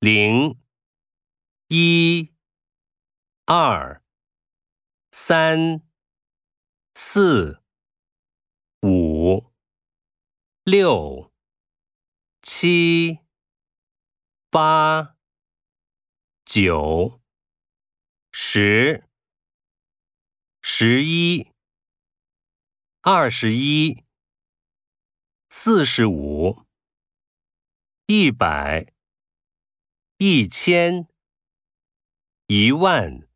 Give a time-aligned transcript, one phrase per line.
[0.00, 0.56] 零、
[1.66, 2.32] 一、
[3.46, 4.00] 二、
[5.10, 5.82] 三、
[6.94, 7.60] 四、
[8.82, 9.52] 五、
[10.62, 11.32] 六、
[12.42, 13.18] 七、
[14.48, 15.16] 八、
[16.44, 17.20] 九、
[18.30, 19.04] 十、
[20.62, 21.50] 十一、
[23.00, 24.04] 二十一、
[25.50, 26.64] 四十五、
[28.06, 28.97] 一百。
[30.20, 31.06] 一千，
[32.48, 33.27] 一万。